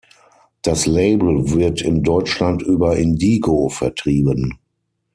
Das 0.63 0.87
Label 0.87 1.51
wird 1.51 1.83
in 1.83 2.01
Deutschland 2.01 2.63
über 2.63 2.95
Indigo 2.97 3.69
vertrieben. 3.69 4.57